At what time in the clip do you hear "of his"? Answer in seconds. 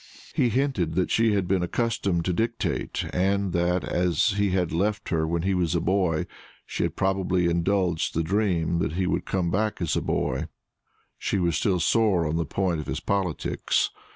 12.79-12.99